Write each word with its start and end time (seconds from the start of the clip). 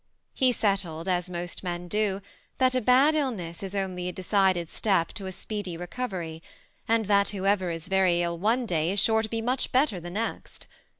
He 0.33 0.51
settled, 0.51 1.07
as 1.07 1.29
most 1.29 1.61
men 1.63 1.87
do, 1.87 2.23
that 2.57 2.73
a 2.73 2.81
bad 2.81 3.13
illness 3.13 3.61
is 3.61 3.75
only 3.75 4.07
a 4.07 4.11
de 4.11 4.23
cided 4.23 4.67
step 4.71 5.09
to 5.09 5.27
a 5.27 5.31
speedy 5.31 5.77
recovery; 5.77 6.41
and 6.87 7.05
that 7.05 7.29
whoever 7.29 7.69
is 7.69 7.87
very 7.87 8.23
ill 8.23 8.39
one 8.39 8.65
day, 8.65 8.89
is 8.91 8.99
sure 8.99 9.21
to 9.21 9.29
be 9.29 9.43
much 9.43 9.71
better 9.71 9.99
the 9.99 10.09
next. 10.09 10.65